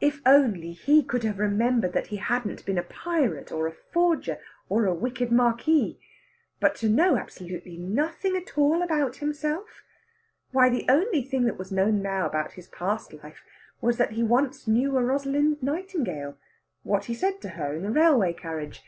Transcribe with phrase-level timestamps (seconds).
[0.00, 4.38] If only he could have remembered that he hadn't been a pirate, or a forger,
[4.68, 5.98] or a wicked Marquis!
[6.60, 9.82] But to know absolutely nothing at all about himself!
[10.52, 13.42] Why, the only thing that was known now about his past life
[13.80, 16.36] was that he once knew a Rosalind Nightingale
[16.84, 18.82] what he said to her in the railway carriage.